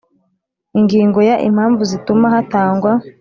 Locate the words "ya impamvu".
1.29-1.81